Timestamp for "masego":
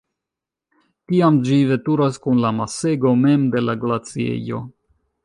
2.61-3.13